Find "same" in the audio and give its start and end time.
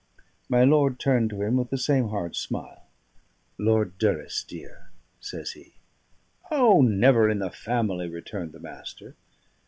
1.77-2.07